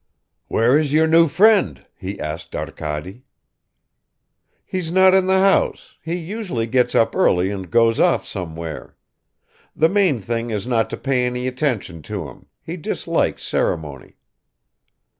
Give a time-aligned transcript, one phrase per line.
[0.47, 3.21] "Where is your new friend?" he asked Arkady.
[4.65, 8.95] "He's not in the house; he usually gets up early and goes off somewhere.
[9.75, 14.15] The main thing is not to pay any attention to him; he dislikes ceremony."